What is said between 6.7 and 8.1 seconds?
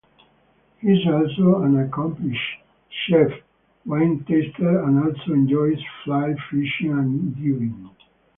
and diving.